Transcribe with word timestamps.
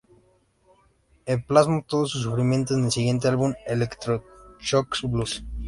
E 1.27 1.37
plasmó 1.37 1.83
todo 1.87 2.07
su 2.07 2.17
sufrimiento 2.17 2.73
en 2.73 2.85
el 2.85 2.91
siguiente 2.91 3.27
álbum 3.27 3.53
"Electro-Shock 3.67 4.99
Blues". 5.03 5.43